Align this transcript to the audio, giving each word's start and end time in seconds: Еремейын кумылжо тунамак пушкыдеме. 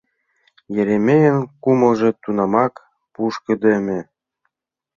Еремейын 0.81 1.37
кумылжо 1.63 2.09
тунамак 2.21 2.73
пушкыдеме. 3.13 3.99